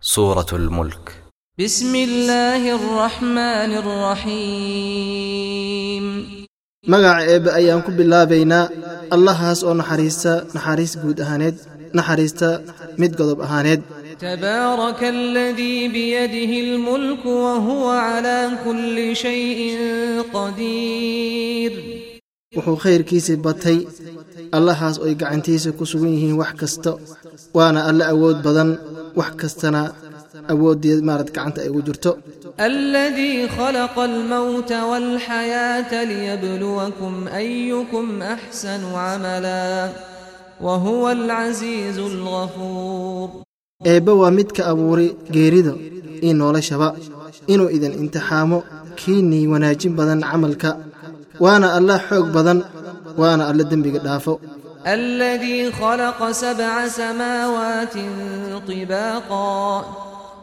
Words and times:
سورة 0.00 0.46
الملك 0.52 1.04
بسم 1.58 1.94
الله 1.94 2.62
الرحمن 2.78 3.70
الرحيم 5.06 6.06
magaca 6.86 7.26
eebbe 7.26 7.50
ayaan 7.58 7.82
ku 7.86 7.90
bilaabaynaa 7.98 8.70
allahaas 9.14 9.60
oo 9.66 9.74
naxariista 9.80 10.32
naxariis 10.56 10.92
guud 11.02 11.18
ahaaneed 11.24 11.56
naxariista 11.98 12.48
mid 13.00 13.12
godob 13.18 13.40
ahaaneed 13.46 13.82
تبارك 14.20 15.04
الذي 15.04 15.88
بيده 15.88 16.52
الملك 16.66 17.26
وهو 17.26 17.88
على 17.88 18.50
كل 18.64 19.16
شيء 19.16 19.58
قدير 20.34 21.72
wuxuu 22.56 22.76
khayrkiisii 22.84 23.36
batay 23.46 23.78
allahaas 24.56 24.96
oy 25.04 25.12
gacantiisa 25.20 25.70
ku 25.78 25.84
sugan 25.90 26.12
yihiin 26.16 26.36
wax 26.40 26.52
kasta 26.60 26.92
waana 27.56 27.80
alle 27.90 28.04
awood 28.12 28.38
badan 28.46 28.70
wax 29.19 29.31
kastana 29.41 29.81
awooddeed 30.51 30.99
maarad 31.07 31.29
gacanta 31.35 31.59
ay 31.61 31.69
ugu 31.71 31.81
jirto. 31.87 32.11
Aladii 32.67 33.47
khalaqa 33.55 34.01
almawta 34.11 34.77
walxayaata 34.91 36.05
liyabluwakum 36.11 37.13
ayukum 37.41 38.05
axsanu 38.35 38.87
camala 38.97 39.59
wa 40.65 40.73
alcasiizu 41.15 42.03
alghafuur 42.11 43.29
eebbe 43.91 44.11
waa 44.21 44.31
midka 44.39 44.61
abuuri 44.71 45.07
geerida 45.33 45.73
iyo 46.23 46.33
noolashaba 46.39 46.87
inuu 47.53 47.69
idin 47.75 47.93
intixaamo 48.01 48.57
kiinnii 48.99 49.47
wanaajin 49.51 49.93
badan 49.99 50.21
camalka 50.29 50.69
waana 51.43 51.67
allah 51.77 51.97
xoog 52.07 52.27
badan 52.37 52.59
waana 53.21 53.43
alla 53.49 53.63
dembiga 53.71 53.99
dhaafo. 54.05 54.33
الذي 54.86 55.72
خلق 55.72 56.30
سبع 56.30 56.88
سماوات 56.88 57.94
طباقا 58.68 59.84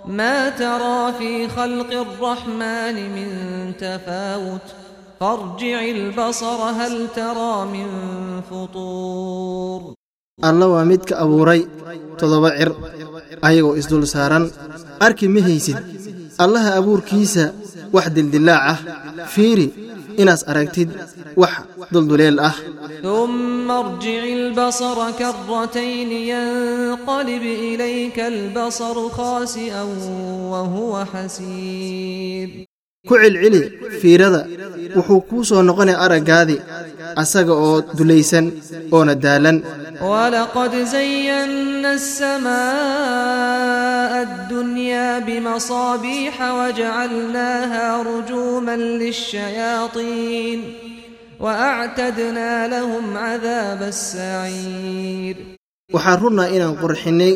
ما 0.08 0.50
ترى 0.50 1.14
في 1.20 1.48
خلق 1.50 1.92
الرحمن 2.06 2.96
من 3.16 3.30
تفاوت 3.80 4.68
فارجع 5.20 5.80
البصر 5.82 6.60
هل 6.80 7.08
ترى 7.16 7.66
من 7.66 7.88
فطور 8.50 9.94
alla 10.44 10.66
waa 10.68 10.84
midka 10.92 11.14
abuuray 11.24 11.62
toddoba 12.20 12.50
cir 12.58 12.70
ayagoo 13.48 13.78
isdul 13.80 14.04
saaran 14.14 14.46
arki 15.06 15.28
ma 15.34 15.42
haysid 15.48 15.78
allaha 16.44 16.72
abuurkiisa 16.80 17.44
wax 17.96 18.06
dildilaac 18.16 18.66
ah 18.74 18.78
fiiri 19.34 19.68
inaas 20.23 20.43
aragtid 20.51 20.91
wax 21.41 21.55
dulduleel 21.93 22.37
ah. 22.49 22.57
uma 23.19 23.75
arjic 23.83 24.25
lbasara 24.51 25.09
karatayn 25.21 26.11
ynqalib 26.23 27.45
ilayka 27.73 28.23
albasaru 28.35 29.05
khaasi'an 29.19 29.91
wahuwa 30.53 31.03
xasiir 31.13 32.49
ku 33.09 33.15
celceli 33.23 33.61
fiirada 34.01 34.41
wuxuu 34.97 35.21
kuu 35.29 35.43
soo 35.49 35.63
noqonay 35.69 35.97
araggaadi 36.05 36.57
asaga 37.23 37.55
oo 37.67 37.77
dulaysan 37.99 38.47
oona 38.97 39.15
daalan 39.25 39.57
الدنيا 44.22 45.20
بمصابيح 45.20 46.36
وجعلناها 46.42 47.86
رجوما 48.04 48.76
للشياطين 48.76 50.60
وأعتدنا 51.40 52.68
لهم 52.68 53.18
عذاب 53.18 53.82
السعير 53.84 55.36
waxaan 55.96 56.18
runnaa 56.24 56.50
inaan 56.56 56.76
qurxinnay 56.82 57.34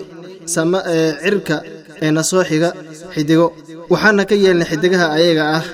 sama 0.55 0.79
ee 0.95 1.11
cirka 1.23 1.57
ee 2.03 2.11
na 2.15 2.21
soo 2.29 2.43
xiga 2.49 2.69
xidigo 3.13 3.47
waxaana 3.91 4.23
ka 4.29 4.35
yeelnay 4.43 4.67
xidigaha 4.71 5.07
ayaga 5.17 5.43
ah 5.57 5.65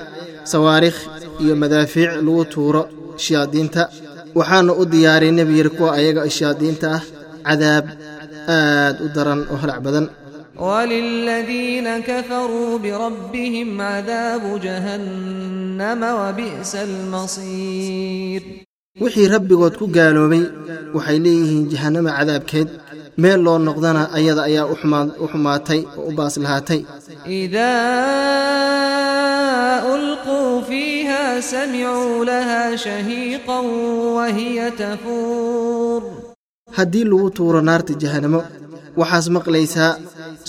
sawaarikh 0.52 0.98
iyo 1.42 1.54
madaafiic 1.62 2.10
lagu 2.26 2.44
tuuro 2.54 2.82
shayaadiinta 3.24 3.82
waxaana 4.38 4.72
u 4.80 4.82
diyaarinay 4.92 5.46
biyir 5.50 5.68
kuwa 5.76 5.90
ayaga 5.98 6.20
shayaadiinta 6.38 6.86
ah 6.96 7.02
cadaab 7.48 7.84
aad 8.56 8.96
u 9.04 9.08
daran 9.16 9.40
oo 9.52 9.56
halac 9.62 9.78
badan 9.86 10.06
وللذين 10.58 11.88
كفروا 11.98 12.78
بربهم 12.78 13.80
عذاب 13.80 14.60
جهنم 14.64 16.00
وبئس 16.20 16.74
المصير 16.88 18.42
wixii 19.02 19.26
rabbigood 19.34 19.74
ku 19.80 19.86
gaaloobay 19.96 20.42
waxay 20.96 21.18
leeyihiin 21.24 21.64
jahannama 21.72 22.10
cadaabkeed 22.18 22.68
meel 23.22 23.40
loo 23.46 23.58
noqdana 23.68 24.02
ayada 24.18 24.42
ayaa 24.48 24.66
u 24.72 24.76
xumaa- 24.80 25.14
u 25.24 25.26
xumaatay 25.32 25.80
oo 25.98 26.04
u 26.10 26.12
baas 26.18 26.34
lahaatay 26.44 26.80
إذا 27.26 27.74
ألقوا 29.94 30.60
فيها 30.60 31.40
سمعوا 31.40 32.24
لها 32.24 32.76
شهيقا 32.76 33.58
وهي 34.16 34.70
تفور 34.70 36.02
haddii 36.78 37.04
lagu 37.10 37.30
tuuro 37.36 37.60
naarta 37.68 37.92
jahannamo 38.02 38.40
waxaas 38.99 39.27
maqlaysaa 39.37 39.93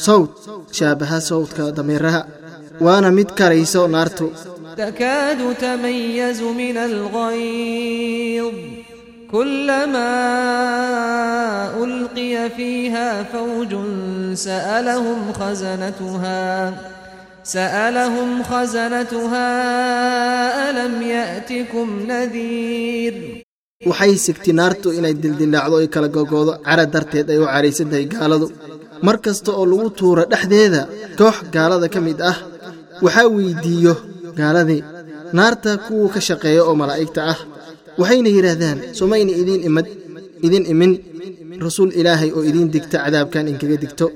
sawd 0.07 0.31
shaabaha 0.79 1.19
sawdka 1.31 1.65
dameeraha 1.79 2.23
waana 2.85 3.09
mid 3.19 3.29
karayso 3.39 3.83
naartu. 3.95 4.27
Takaadu 4.83 5.47
tamayazu 5.65 6.49
من 6.61 6.75
algayd 6.89 8.57
kullamaa 9.33 10.09
ulqiya 11.83 12.45
fiiha 12.57 13.09
فوج 13.33 13.73
sa'alahum 14.47 15.21
khazanatuha. 15.39 16.41
سألهم 17.45 18.43
خزنتها 18.43 19.51
ألم 20.71 21.03
يأتكم 21.03 21.89
نذير 22.09 23.45
waxay 23.89 24.13
sigti 24.27 24.51
naartu 24.59 24.89
inay 24.99 25.15
dildillaacdo 25.23 25.77
ay 25.81 25.89
kala 25.95 26.09
gogoodo 26.17 26.53
cara 26.67 26.85
darteed 26.95 27.27
ay 27.33 27.39
u 27.43 27.47
caraysan 27.53 27.89
tahay 27.91 28.07
gaaladu. 28.13 28.47
Mar 29.07 29.17
kasta 29.25 29.51
oo 29.57 29.65
lagu 29.73 29.89
tuuro 29.99 30.23
dhexdeeda 30.33 30.81
koox 31.19 31.37
gaalada 31.55 31.87
ka 31.95 32.01
mid 32.07 32.19
ah 32.31 32.37
waxaa 33.05 33.27
weyddiiyo 33.37 33.95
gaaladii 34.39 34.83
naarta 35.37 35.71
kuwuu 35.87 36.09
ka 36.15 36.21
shaqeeya 36.29 36.63
oo 36.69 36.75
malaa'igta 36.81 37.21
ah. 37.33 37.39
Waxayna 38.01 38.29
yidhaahdaan 38.37 38.79
somayna 38.99 39.33
idiin 39.43 39.63
imad 39.69 39.87
idin 40.47 40.65
imin. 40.73 40.93
Rasuul 41.67 41.91
ilaahay 42.01 42.31
oo 42.37 42.43
idiin 42.51 42.69
digta 42.75 42.97
cadaabkan 43.05 43.49
inkaga 43.53 43.77
digto 43.85 44.07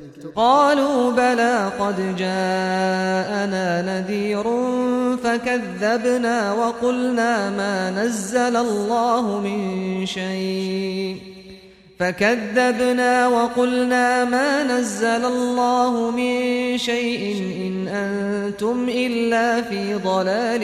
قالوا 5.14 5.16
بلى 5.16 5.38
قد 5.38 5.80
جاءنا 5.80 6.50
نذير 6.50 6.50
فكذبنا 6.50 6.54
وقلنا 6.54 7.50
ما 7.50 7.92
نزل 7.92 8.56
الله 8.56 9.40
من 9.42 10.06
شيء 10.06 11.18
فكذبنا 12.00 13.28
وقلنا 13.28 14.26
ما 14.26 14.64
نزل 14.64 15.26
الله 15.26 16.12
من 16.12 16.78
شيء 16.78 17.22
إن 17.68 17.88
أنتم 17.88 18.86
إلا 18.90 19.62
في 19.62 19.96
ضلال 19.96 20.64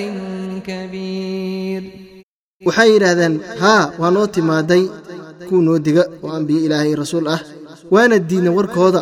كبير 0.67 1.83
waxay 2.65 2.89
yidhaahdeen 2.93 3.39
haa 3.59 3.91
waa 3.99 4.11
noo 4.11 4.27
timaaday 4.27 4.83
kuwa 5.49 5.61
noo 5.61 5.79
diga 5.79 6.03
oo 6.23 6.31
ambiye 6.37 6.65
ilaahay 6.65 6.95
rasuul 6.95 7.27
ah 7.27 7.39
waana 7.91 8.19
diidnay 8.19 8.53
warkooda 8.57 9.01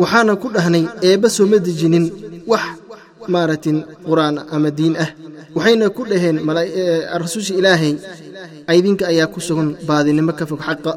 waxaana 0.00 0.36
ku 0.42 0.48
dhahnay 0.54 0.84
eebba 1.08 1.28
sooma 1.36 1.58
dejinin 1.66 2.04
wax 2.50 2.64
maaragtin 3.34 3.76
qur'aan 4.08 4.36
ama 4.54 4.70
diin 4.78 4.94
ah 5.04 5.10
waxayna 5.56 5.86
ku 5.96 6.02
dhaheen 6.10 6.36
malaa- 6.48 6.70
ee, 6.80 7.18
rasuusha 7.22 7.52
ilaahay 7.60 7.92
aydinka 8.72 9.04
ayaa 9.12 9.28
ku 9.34 9.38
sugan 9.46 9.68
baadinimo 9.88 10.32
ka 10.38 10.44
fog 10.50 10.60
xaqa 10.68 10.92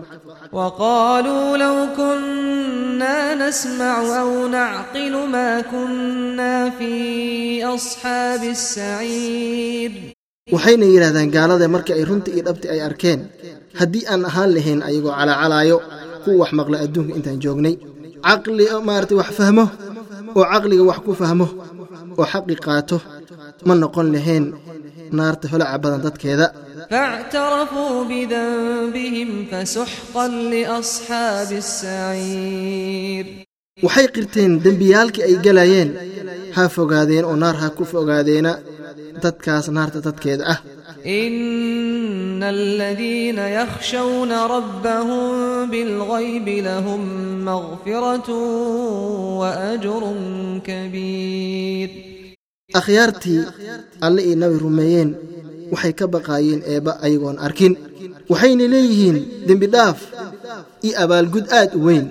وقالوا 0.59 1.57
لو 1.63 1.75
كنا 1.97 3.17
نسمع 3.47 3.95
أو 4.21 4.47
نعقل 4.47 5.13
ما 5.35 5.61
كنا 5.71 6.69
في 6.77 6.93
أصحاب 7.75 8.43
السعير 8.43 9.91
waxayna 10.53 10.85
yidhaahdaan 10.93 11.29
gaalada 11.35 11.67
markii 11.75 11.95
ay 11.97 12.03
runta 12.09 12.29
iyo 12.35 12.43
dhabti 12.47 12.67
ay 12.73 12.79
arkeen 12.87 13.19
haddii 13.79 14.03
aan 14.11 14.21
ahaan 14.29 14.49
lahayn 14.55 14.79
ayagoo 14.87 15.13
calacalaayo 15.19 15.77
kuwa 16.23 16.35
wax 16.41 16.51
maqla 16.59 16.77
adduunka 16.85 17.13
intaan 17.17 17.37
joognay 17.43 17.75
caqli 18.27 18.65
maaragtay 18.87 19.17
wax 19.21 19.29
fahmo 19.39 19.65
oo 20.37 20.43
caqliga 20.51 20.83
wax 20.89 20.99
ku 21.05 21.11
fahmo 21.21 21.47
oo 22.19 22.25
xaqi 22.33 22.55
qaato 22.65 22.97
ma 23.67 23.73
noqon 23.81 24.07
lahayn 24.15 24.45
naarta 25.17 25.45
holaca 25.51 25.77
badan 25.83 26.01
dadkeeda 26.07 26.47
فاعترفوا 26.91 28.03
بذنبهم 28.09 29.29
فسحقا 29.51 30.27
لأصحاب 30.53 31.49
السعير 31.65 33.25
waxay 33.85 34.07
qirteen 34.15 34.51
dembiyaalkii 34.65 35.23
ay 35.27 35.35
galayeen 35.45 35.89
ha 36.55 36.63
fogaadeen 36.75 37.25
oo 37.29 37.35
naar 37.43 37.55
ha 37.61 37.67
ku 37.77 37.83
fogaadeena 37.93 38.51
dadkaas 39.23 39.65
naarta 39.77 39.99
dadkeeda 40.07 40.43
ah 40.53 40.59
إن 41.05 42.43
الذين 42.43 43.37
يخشون 43.59 44.31
ربهم 44.55 45.25
بالغيب 45.71 46.47
لهم 46.69 47.01
مغفرة 47.45 48.29
وأجر 49.41 50.03
كبير 50.67 51.89
akhyaartii 52.74 53.44
alle 54.00 54.22
iyo 54.26 54.36
nabi 54.36 54.58
rumeeyeen 54.58 55.10
waxay 55.72 55.92
ka 55.92 56.06
baqaayeen 56.06 56.62
eebba 56.66 56.98
ayagoon 57.02 57.38
arkin. 57.38 57.74
Waxayna 58.30 58.66
leeyihiin 58.74 59.18
dembidhaaf 59.46 59.98
iyo 60.82 60.94
abaalgud 61.02 61.46
aad 61.58 61.70
u 61.78 61.80
weyn 61.86 62.06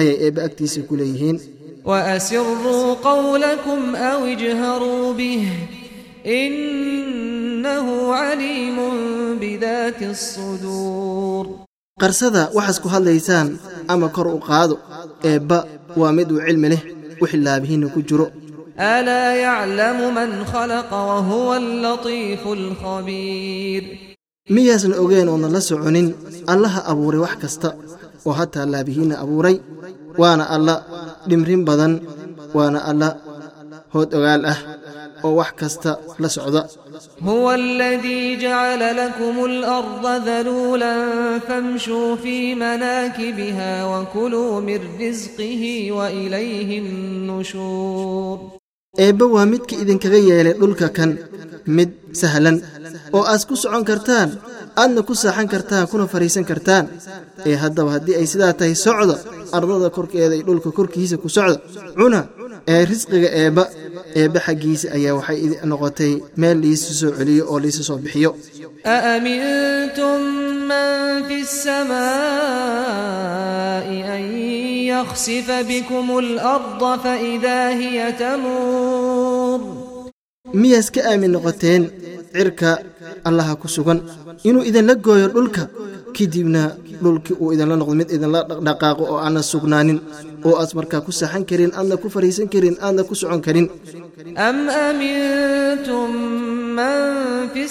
ayay 0.00 0.16
eebba 0.24 0.42
agtiisa 0.48 0.80
ku 0.88 0.96
leeyihiin. 0.96 1.36
Wasiruu 1.84 2.96
qawlakum 3.04 3.80
aw 3.94 4.20
ijharuu 4.32 5.12
bih 5.18 5.44
innahu 6.24 7.92
caliimun 8.12 8.96
bidaati 9.40 10.08
suduur 10.16 11.46
qarsada 12.00 12.48
waxaas 12.56 12.78
ku 12.80 12.88
hadlaysaan 12.88 13.48
ama 13.92 14.08
kor 14.08 14.28
u 14.32 14.40
qaado 14.40 14.76
eebba 15.24 15.58
waa 16.00 16.12
mid 16.16 16.28
uu 16.32 16.40
cilmi 16.46 16.68
leh 16.72 16.82
wixii 17.20 17.44
laabihiinna 17.44 17.88
ku 17.92 18.00
jiro. 18.08 18.28
ألا 18.79 19.35
يعلم 19.35 20.15
من 20.15 20.45
خلق 20.45 20.93
وهو 20.93 21.55
اللطيف 21.55 22.47
الخبير 22.47 23.83
miyaasan 24.55 24.93
ogeen 25.03 25.27
oonan 25.31 25.51
la 25.55 25.61
soconin 25.69 26.07
allaha 26.53 26.81
abuuray 26.91 27.21
wax 27.25 27.35
kasta 27.43 27.69
oo 28.27 28.33
hataa 28.39 28.65
laabihiinna 28.73 29.15
abuuray 29.23 29.55
waana 30.21 30.43
alla 30.55 30.75
dhimrin 31.29 31.61
badan 31.69 31.93
waana 32.57 32.79
alla 32.91 33.09
hood 33.93 34.09
ogaal 34.17 34.43
ah 34.53 34.59
oo 35.25 35.33
wax 35.39 35.51
kasta 35.61 35.91
la 36.23 36.29
socda 36.37 36.63
هو 37.23 37.51
الذي 37.51 38.35
جعل 38.37 38.81
لكم 38.97 39.35
الأرض 39.45 40.05
ذلولا 40.29 40.95
فامشوا 41.47 42.15
في 42.15 42.55
مناكبها 42.55 43.71
وكلوا 43.91 44.61
من 44.61 44.79
رزقه 45.01 45.63
وإليه 45.91 46.69
النشور 46.79 48.37
eebbe 48.96 49.24
waa 49.34 49.44
midka 49.52 49.74
idinkaga 49.76 50.16
yeelay 50.28 50.54
dhulka 50.60 50.88
kan. 50.96 51.10
Mid 51.76 51.90
sahlan 52.20 52.56
oo 53.12 53.24
aad 53.32 53.42
ku 53.48 53.54
socon 53.56 53.84
kartaan 53.84 54.30
aadna 54.80 55.00
ku 55.08 55.12
saaxan 55.14 55.48
kartaan 55.52 55.84
kuna 55.90 56.06
fadhiisan 56.12 56.44
kartaan. 56.50 56.84
Ee 57.48 57.56
haddaba 57.62 57.90
haddii 57.96 58.16
ay 58.20 58.26
sidaa 58.32 58.52
tahay 58.58 58.74
socda 58.74 59.16
ardada 59.56 59.88
korkeeda 59.96 60.34
iyo 60.36 60.44
dhulka 60.48 60.70
korkiisa 60.78 61.16
ku 61.22 61.28
socda 61.28 61.60
cuna 61.98 62.20
ee 62.72 62.82
risqiga 62.90 63.28
eebba 63.40 63.64
eebbe 64.20 64.38
xaggiisa 64.46 64.86
ayaa 64.96 65.14
waxay 65.18 65.40
noqotay 65.70 66.12
meel 66.40 66.56
liisu 66.64 66.92
soo 67.00 67.12
celiyo 67.18 67.44
oo 67.52 67.58
liisu 67.64 67.82
soo 67.88 67.98
bixiyo. 68.04 68.30
aamintum 68.96 70.20
man 70.70 71.24
fi 71.28 71.38
samaa'i 72.68 73.96
an 74.16 74.24
yakhsifa 74.92 75.56
bikum 75.70 76.06
alarda 76.22 76.92
faidaa 77.04 77.68
hiya 77.80 78.08
tamuur 78.22 79.60
miyaad 80.60 80.82
iska 80.84 81.00
aamin 81.10 81.30
noqoteen 81.36 81.82
cirka 82.34 82.70
allaha 83.28 83.52
ku 83.60 83.66
sugan 83.76 83.98
inuu 84.48 84.64
idinla 84.68 84.94
gooyo 85.04 85.28
dhulka 85.34 85.62
kadibna 86.18 86.62
dhulkii 87.02 87.36
uu 87.42 87.50
idinla 87.54 87.74
noqdo 87.80 87.94
mid 88.00 88.08
idinla 88.16 88.40
dhaqdhaqaaqo 88.50 89.02
oo 89.12 89.18
aanad 89.26 89.44
sugnaanin 89.52 89.98
oo 90.48 90.54
aad 90.62 90.70
markaa 90.78 91.00
ku 91.06 91.10
saxan 91.20 91.44
karin 91.50 91.72
aadna 91.78 91.94
ku 92.02 92.06
fadhiisan 92.14 92.48
karin 92.54 92.76
aadna 92.86 93.02
ku 93.08 93.14
socon 93.20 93.40
karin. 93.46 93.66
Am 94.48 94.58
amintum 94.86 96.10
man 96.78 97.04
fi 97.52 97.62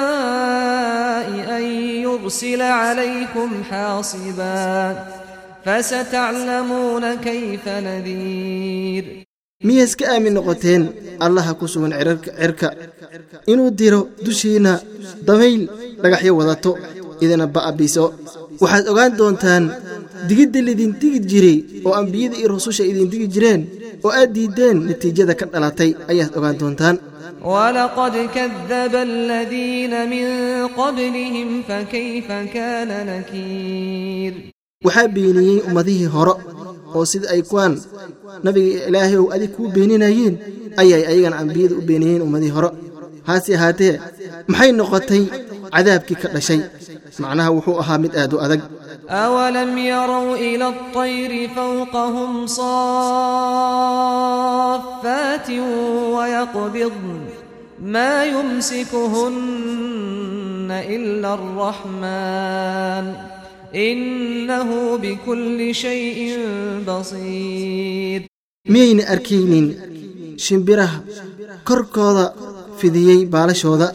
samaa'i 0.00 1.36
an 1.56 1.64
yursila 2.04 2.68
calaykum 2.80 3.50
xaasiba 3.70 4.52
fasataclamuuna 5.64 7.10
kayfa 7.26 7.74
nadiir 7.86 9.04
miyaa 9.66 9.86
iska 9.88 10.04
aamin 10.12 10.32
noqoteen 10.38 10.82
allaha 11.26 11.52
ku 11.60 11.64
sugan 11.72 11.92
cirka. 12.40 12.68
Inuu 13.52 13.70
diro 13.78 14.00
dushiinna 14.24 14.72
damayl 15.26 15.62
dhagaxyo 16.02 16.32
wadato 16.38 16.72
idina 17.24 17.46
ba'abiso 17.54 18.04
waxaad 18.62 18.84
ogaan 18.92 19.12
doontaan 19.18 19.64
digidda 20.28 20.60
lidin 20.66 20.92
digi 21.00 21.20
jiray 21.30 21.58
oo 21.86 21.94
ambiyada 22.00 22.36
iyo 22.40 22.48
rususha 22.54 22.84
idin 22.90 23.08
digi 23.12 23.28
jireen 23.34 23.60
oo 24.04 24.10
aad 24.18 24.30
diiddeen 24.36 24.76
natiijada 24.88 25.34
ka 25.40 25.44
dhalatay 25.52 25.90
ayaad 26.10 26.32
ogaan 26.38 26.56
doontaan. 26.60 26.96
Walaqad 27.52 28.14
kadaba 28.36 29.00
aladiina 29.08 29.98
min 30.12 30.26
qablihim 30.78 31.48
fakayfa 31.68 32.36
kaana 32.54 32.96
nakiir. 33.10 34.32
Waxaa 34.86 35.08
beeniyey 35.14 35.58
ummadihii 35.68 36.08
hore 36.14 36.34
oo 36.96 37.04
sida 37.10 37.26
ay 37.34 37.42
kuwaan 37.50 37.74
nabiga 38.44 38.78
ilaahay 38.88 39.16
ou 39.22 39.28
adig 39.34 39.50
kuu 39.56 39.68
beeninayeen 39.74 40.34
ayay 40.80 41.02
ayagana 41.10 41.36
ambiyada 41.42 41.74
u 41.80 41.82
beeniyeen 41.88 42.22
ummadihii 42.26 42.54
hore. 42.56 42.70
Haase 43.28 43.50
ahaatee 43.56 43.94
maxay 44.50 44.70
noqotay 44.78 45.22
cadaabkii 45.74 46.18
ka 46.22 46.28
dhashay? 46.34 46.60
macnaha 47.23 47.49
wuxuu 47.57 47.77
ahaa 47.83 47.97
mid 48.03 48.13
aad 48.21 48.31
u 48.33 48.39
adag 48.45 48.61
أولم 49.09 49.77
يروا 49.77 50.35
إلى 50.35 50.67
الطير 50.67 51.49
فوقهم 51.55 52.31
صافات 54.15 55.49
ويقبضن 56.15 57.19
ما 57.95 58.25
يمسكهن 58.25 59.47
إلا 60.95 61.33
الرحمن 61.33 63.05
إنه 63.75 64.69
بكل 65.03 65.75
شيء 65.75 66.19
بصير 66.87 68.21
miyayna 68.73 69.03
arkaynin 69.13 69.67
shimbiraha 70.45 70.97
korkooda 71.69 72.25
fidiyey 72.79 73.19
baalashooda 73.33 73.87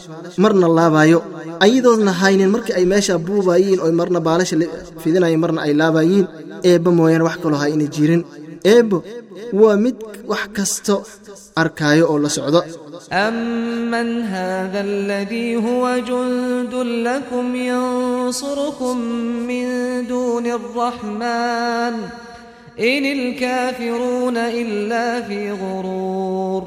marna 0.43 0.67
laabaayo 0.79 1.19
ayadoodna 1.65 2.13
haynin 2.21 2.51
markii 2.55 2.75
ay 2.79 2.85
meesha 2.93 3.15
buubayiin 3.27 3.79
oo 3.85 3.91
marna 4.01 4.19
baalasha 4.29 4.57
fidinayo 5.03 5.37
marna 5.45 5.61
ay 5.67 5.73
laabayiin 5.81 6.27
eebba 6.71 6.91
mooyaane 6.99 7.25
wax 7.29 7.37
kaloo 7.43 7.61
ha 7.63 7.67
ina 7.75 7.87
jirin 7.95 8.23
eebbo 8.73 8.99
waa 9.61 9.77
mid 9.85 9.97
wax 10.33 10.45
kasto 10.57 10.95
arkaayo 11.63 12.05
oo 12.13 12.19
la 12.25 12.31
socdo 12.39 12.61
أمن 13.27 14.09
هذا 14.35 14.81
الذي 14.91 15.49
هو 15.67 15.83
جند 16.11 16.75
لكم 17.09 17.47
ينصركم 17.73 18.97
من 19.51 19.67
دون 20.13 20.47
الرحمن 20.47 21.95
إن 22.91 23.05
الكافرون 23.19 24.37
إلا 24.37 25.07
في 25.29 25.41
غرور 25.63 26.63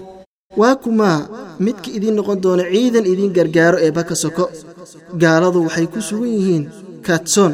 waa 0.57 0.76
kumaa 0.76 1.28
midka 1.61 1.90
idiin 1.97 2.14
noqon 2.17 2.40
doona 2.43 2.64
ciidan 2.73 3.07
idiin 3.12 3.33
gargaaro 3.37 3.78
ee 3.85 3.90
baka 3.99 4.14
soko. 4.14 4.45
Gaaladu 5.23 5.62
waxay 5.67 5.87
ku 5.93 6.00
sugan 6.09 6.33
yihiin 6.37 6.64
kaadsoon 7.07 7.52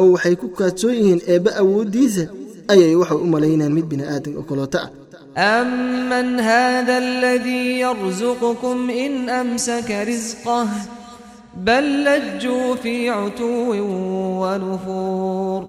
oo 0.00 0.08
waxay 0.14 0.34
ku 0.40 0.48
kaadsoon 0.58 0.94
yihiin 0.98 1.20
eebba 1.32 1.50
awooddiisa 1.60 2.24
ayay 2.72 2.94
waxay 3.00 3.18
u 3.24 3.26
malaynayaan 3.34 3.74
mid 3.76 3.86
bini 3.90 4.04
aadan 4.14 4.34
oo 4.38 4.42
kalooto 4.48 4.78
ah. 4.86 4.90
Amman 5.58 6.28
haada 6.48 6.96
aladii 7.02 7.78
yarsuqukum 7.84 8.90
in 9.04 9.14
amsaka 9.40 10.04
risqah 10.10 10.68
bal 11.66 11.86
lajjuu 12.06 12.74
fii 12.82 13.10
cutuwin 13.18 13.86
wanufuur 14.42 15.60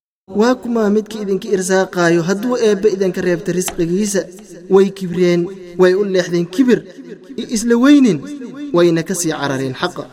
waa 0.41 0.55
kumaa 0.63 0.89
midka 0.97 1.17
idinka 1.23 1.47
irsaaqaayo 1.55 2.21
hadduu 2.29 2.57
eebba 2.69 2.87
idanka 2.95 3.21
reebta 3.27 3.51
risqigiisa 3.59 4.21
way 4.75 4.87
kibreen 4.97 5.41
way 5.82 5.92
u 6.00 6.02
leexdeen 6.14 6.46
kibir 6.54 6.78
iyo 7.38 7.46
isla 7.56 7.74
weynin 7.84 8.18
wayna 8.76 9.02
ka 9.08 9.14
sii 9.20 9.32
carareen 9.40 9.74
xaqa 9.82 10.04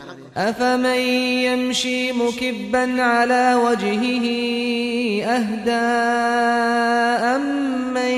أفمن 0.50 1.02
يمشي 1.50 2.12
مكبا 2.22 2.84
على 3.14 3.44
وجهه 3.66 4.26
أهدى 5.38 5.88
أمن 7.36 8.14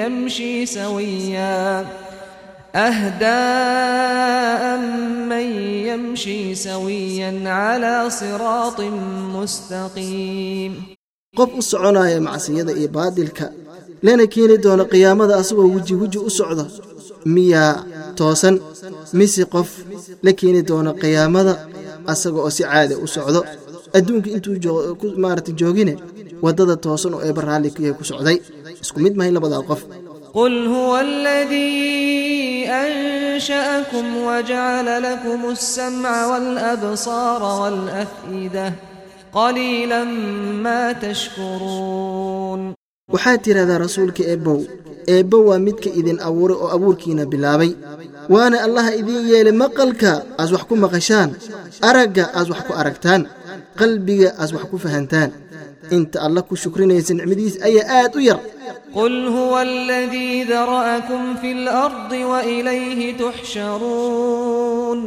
يمشي 0.00 0.66
سويا 0.66 1.86
أهدى 2.74 3.42
أمن 4.74 5.46
يمشي 5.90 6.54
سويا 6.54 7.30
على 7.50 8.10
صراط 8.10 8.80
مستقيم 9.36 10.72
qof 11.36 11.50
u 11.58 11.62
soconaya 11.70 12.20
macsiyada 12.28 12.72
iyo 12.80 12.88
baadilka 12.96 13.46
lana 14.06 14.24
keeni 14.34 14.56
doono 14.64 14.84
qiyaamada 14.92 15.34
asagoo 15.42 15.66
weji 15.74 15.94
weji 16.02 16.18
u 16.28 16.30
socda 16.38 16.64
miyaa 17.34 17.72
toosan 18.18 18.56
mise 19.18 19.42
qof 19.54 19.68
la 20.24 20.30
keeni 20.38 20.60
doono 20.70 20.90
qiyaamada 21.02 21.52
asaga 22.12 22.38
oo 22.46 22.50
si 22.56 22.62
caada 22.70 22.94
u 23.04 23.06
socdo 23.14 23.40
adduunka 23.96 24.28
intuu 24.36 24.54
maarata 25.24 25.50
joogine 25.60 25.94
waddada 26.44 26.74
toosan 26.84 27.12
oo 27.16 27.22
eeba 27.28 27.40
raalli 27.48 27.68
ku 27.74 27.80
yahay 27.84 27.96
ku 28.00 28.04
socday 28.10 28.36
isku 28.82 28.98
mid 29.04 29.14
mahay 29.18 29.32
labadaa 29.36 29.64
qof 29.70 29.82
قل 30.40 30.56
هو 30.74 30.92
الذي 31.08 32.68
أنشأكم 32.84 34.06
وجعل 34.28 34.88
لكم 35.06 35.40
السمع 35.56 36.14
والأبصار 36.30 37.42
والأفئدة 37.62 38.66
قليلا 39.38 40.04
ما 40.64 40.82
تشكرون 41.04 42.60
waxaad 43.13 43.39
tidhahdaa 43.45 43.83
rasuulka 43.85 44.23
eebbow 44.23 44.59
eebbo 45.07 45.37
waa 45.49 45.59
midka 45.59 45.89
idin 45.99 46.19
abuuray 46.27 46.57
oo 46.57 46.69
abuurkiina 46.75 47.25
bilaabay. 47.25 47.71
Waana 48.29 48.63
allaha 48.63 48.95
idiin 48.95 49.27
yeelay 49.31 49.55
maqalka 49.63 50.11
aas 50.37 50.51
wax 50.51 50.63
ku 50.69 50.75
maqashaan. 50.75 51.29
Aragga 51.81 52.23
aas 52.33 52.47
wax 52.49 52.61
ku 52.67 52.73
aragtaan. 52.73 53.21
Qalbiga 53.79 54.29
aas 54.37 54.51
wax 54.53 54.63
ku 54.71 54.77
fahantaan. 54.77 55.31
Inta 55.91 56.21
alla 56.25 56.41
ku 56.41 56.55
shukrinaysa 56.55 57.13
nicmadiisa 57.13 57.65
ayaa 57.67 58.05
aad 58.05 58.13
u 58.15 58.21
yar. 58.21 58.39
Qul 58.93 59.15
huwa 59.35 59.61
aladii 59.65 60.45
dara'akum 60.45 61.37
fi 61.41 61.49
lardi 61.67 62.21
wa 62.31 62.39
tuxsharuun. 63.21 64.99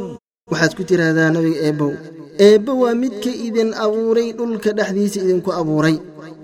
Waxaad 0.50 0.73
ku 0.76 0.82
tidhaahdaa 0.84 1.30
nabiga 1.30 1.61
eebbow 1.68 1.92
eebbo 2.38 2.73
waa 2.82 2.94
midka 2.94 3.30
idin 3.30 3.70
abuuray 3.84 4.32
dhulka 4.37 4.76
dhexdiisa 4.76 5.23
idinku 5.25 5.50
abuuray 5.54 5.96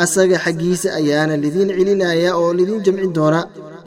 asaga 0.04 0.36
xaggiisa 0.44 0.88
ayaana 0.98 1.34
lidiin 1.44 1.70
celinaya 1.78 2.30
oo 2.40 2.50
lidiin 2.58 2.82
jamci 2.86 3.08
doona. 3.16 3.40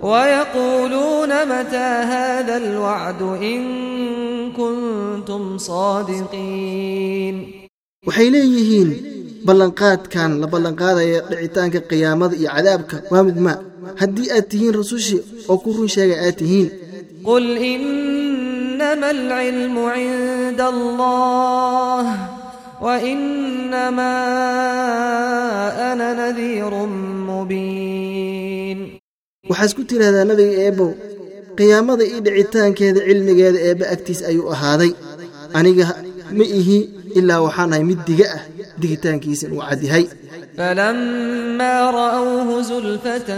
wayaquuluuna 0.10 1.38
mataa 1.52 2.00
hada 2.12 2.54
alwacdu 2.64 3.30
in 3.52 3.62
kuntum 4.58 5.44
saadiqiin 5.68 7.36
waxay 8.08 8.30
leeyihiin 8.36 8.90
ballanqaadkan 9.48 10.32
la 10.42 10.48
ballanqaadaya 10.54 11.20
dhicitaanka 11.30 11.80
qiyaamada 11.90 12.36
iyo 12.42 12.50
cadaabka 12.56 12.96
waa 13.12 13.24
mid 13.28 13.38
haddii 14.02 14.28
aad 14.36 14.46
tihiin 14.52 14.74
rasushi 14.82 15.18
oo 15.52 15.58
ku 15.64 15.70
run 15.78 15.90
sheega 15.96 16.16
aad 16.26 16.36
tihiin 16.42 16.68
qul 17.30 17.46
inama 17.74 19.08
alcilmu 19.16 19.84
cinda 19.96 20.66
allah 20.74 22.04
وإنما 22.83 24.15
أنا 25.93 26.09
نذير 26.21 26.73
مبين 27.31 28.79
waxaad 29.51 29.73
ku 29.77 29.83
tidhaahdaa 29.91 30.29
nabiga 30.31 30.55
eebbow 30.67 30.91
qiyaamada 31.59 32.05
iyo 32.11 32.21
dhicitaankeeda 32.27 33.01
cilmigeeda 33.09 33.59
eebba 33.69 33.85
agtiis 33.95 34.21
ayuu 34.31 34.47
ahaaday 34.55 34.91
aniga 35.59 35.85
ma 36.39 36.45
ihi 36.59 36.79
ilaa 37.19 37.41
waxaan 37.47 37.73
ahay 37.75 37.85
mid 37.91 38.01
diga 38.09 38.27
ah 38.37 38.43
digitaankiisa 38.83 39.47
inuu 39.47 39.63
cadyahay 39.71 40.07
فلما 40.59 41.91
رأوه 41.91 42.63
زلفة 42.63 43.31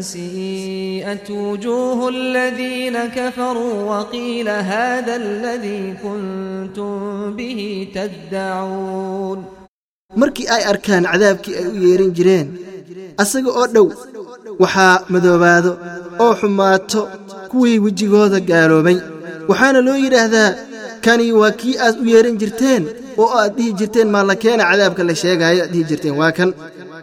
سيئت 0.00 1.30
وجوه 1.30 2.08
الذين 2.08 2.96
كفروا 3.16 3.74
وقيل 3.92 4.48
هذا 4.48 5.16
الذي 5.16 5.94
كنتم 6.02 6.96
به 7.36 7.88
تدعون 7.94 9.44
markii 10.20 10.46
ay 10.54 10.62
arkaan 10.72 11.04
cadaabkii 11.12 11.54
ay 11.60 11.66
u 11.74 11.76
yeeran 11.86 12.10
jireen 12.16 12.46
asaga 13.22 13.50
oo 13.60 13.66
dhow 13.74 13.86
waxaa 14.62 14.96
madoobaado 15.12 15.72
oo 16.24 16.32
xumaato 16.40 17.00
kuwii 17.50 17.78
wejigooda 17.84 18.38
gaaloobay 18.50 18.98
waxaana 19.50 19.80
loo 19.86 19.96
yidhaahdaa 20.04 20.50
kani 21.04 21.26
waa 21.40 21.54
kii 21.60 21.74
aad 21.86 21.94
u 22.02 22.06
yeeran 22.12 22.36
jirteen 22.42 22.82
oo 23.22 23.28
aad 23.40 23.52
dhihi 23.56 23.70
jirteen 23.78 24.08
maa 24.14 24.24
la 24.30 24.34
keena 24.42 24.64
cadaabka 24.70 25.02
la 25.08 25.14
sheegaayo 25.22 25.60
aad 25.64 25.72
dhihi 25.74 25.84
jirteen 25.90 26.14
waa 26.22 26.32
kan 26.38 26.50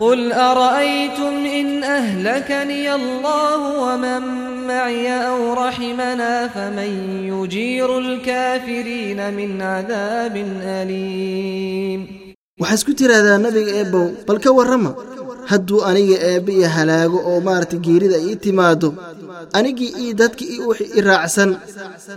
قل 0.04 0.22
أرأيتم 0.34 1.34
إن 1.60 1.84
أهلكني 1.84 2.86
الله 3.00 3.60
ومن 3.86 4.22
معي 4.68 5.08
أو 5.30 5.54
رحمنا 5.64 6.34
فمن 6.56 6.92
يجير 7.34 7.90
الكافرين 8.04 9.20
من 9.38 9.52
عذاب 9.62 10.36
أليم 10.82 12.02
waxaad 12.62 12.82
ku 12.88 12.92
tidhaahdaa 13.00 13.38
nabiga 13.46 13.72
eebbow 13.82 14.06
bal 14.28 14.38
ka 14.44 14.50
warrama 14.58 14.92
hadduu 15.52 15.80
aniga 15.90 16.18
eebbe 16.30 16.52
iyo 16.60 16.70
halaago 16.76 17.18
oo 17.30 17.40
maaragtay 17.48 17.80
geerida 17.86 18.18
ii 18.28 18.36
timaaddo 18.46 18.90
anigii 19.58 19.92
iyo 20.02 20.14
dadkii 20.22 20.50
iyo 20.54 20.64
wixii 20.70 20.92
i 21.00 21.02
raacsan 21.10 21.50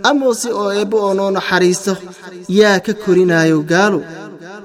amase 0.09 0.49
oo 0.61 0.69
eebbe 0.79 0.97
oo 1.05 1.13
noo 1.19 1.31
naxariisto 1.37 1.93
yaa 2.59 2.79
ka 2.85 2.93
korinaayo 3.03 3.57
gaalo 3.71 3.99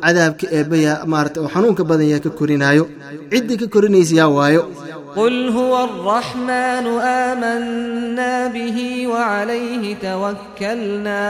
cadaabka 0.04 0.46
eebbe 0.56 0.76
yaa 0.86 0.98
maaragtay 1.12 1.40
oo 1.44 1.50
xanuunka 1.54 1.82
badan 1.90 2.08
yaa 2.12 2.24
ka 2.26 2.30
korinaayo 2.38 2.84
ciddii 3.32 3.58
ka 3.62 3.66
korinaysa 3.74 4.14
yaa 4.20 4.30
waayo 4.38 4.64
قل 5.20 5.36
هو 5.58 5.74
الرحمن 5.88 6.86
آمنا 7.26 8.34
به 8.54 8.78
وعليه 9.12 9.84
توكلنا 10.06 11.26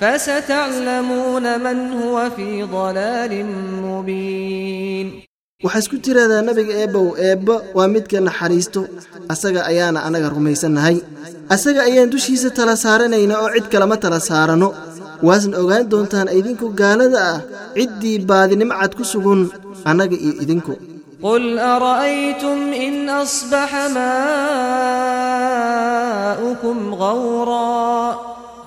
فستعلمون 0.00 1.46
من 1.64 1.92
هو 1.92 2.30
في 2.36 2.62
ضلال 2.62 3.32
مبين 3.84 5.06
waxaa 5.63 5.79
isku 5.83 5.95
tiraahdaa 6.05 6.41
nebiga 6.47 6.73
eebbow 6.83 7.07
eebbo 7.27 7.55
waa 7.77 7.87
midka 7.93 8.19
naxariisto. 8.27 8.81
Asaga 9.33 9.61
ayaana 9.71 9.99
annaga 10.07 10.27
rumaysannahay 10.35 10.97
asaga 11.55 11.81
ayaan 11.87 12.09
dushiisa 12.13 12.49
tala 12.57 12.75
saaranayna 12.83 13.35
oo 13.43 13.49
cid 13.55 13.65
kalama 13.73 13.95
tala 14.03 14.19
saarano. 14.29 14.69
Waasna 15.27 15.55
ogaan 15.63 15.85
doontaan 15.91 16.27
idinku 16.39 16.65
gaalada 16.79 17.19
ah 17.31 17.39
ciddii 17.77 18.17
baadinimo 18.29 18.73
cad 18.81 18.93
ku 18.99 19.03
sugun 19.11 19.41
annaga 19.89 20.15
iyo 20.25 20.33
idinku. 20.43 20.73
Qul 21.23 21.45
ara'aytum 21.73 22.59
in 22.87 22.95
asbaxa 23.23 23.83
maa'ukum 23.95 24.27
hawraa 27.01 28.09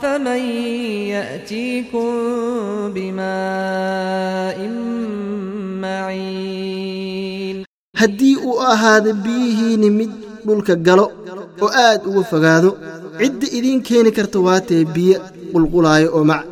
faman 0.00 0.40
ya'tiikum 1.14 2.09
bimaa'in 2.97 4.76
معين 5.97 7.63
haddii 8.01 8.35
uu 8.47 8.59
ahaada 8.73 9.13
biyihiinni 9.25 9.89
mid 10.00 10.12
dhulka 10.45 10.75
galo 10.88 11.05
oo 11.63 11.69
aad 11.85 12.01
uga 12.09 12.23
fogaado 12.31 12.69
cidda 13.19 13.47
idiin 13.57 13.81
keeni 13.88 14.12
karta 14.17 14.39
waatee 14.47 14.83
biyo 14.95 15.17
qulqulaayo 15.53 16.07
oo 16.17 16.23
mac 16.31 16.43